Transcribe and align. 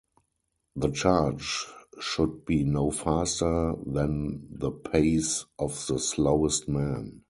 The 0.77 0.89
charge 0.89 1.63
should 1.99 2.43
be 2.43 2.63
no 2.63 2.89
faster 2.89 3.75
than 3.85 4.47
the 4.49 4.71
pace 4.71 5.45
of 5.59 5.75
the 5.85 5.99
slowest 5.99 6.67
man. 6.67 7.19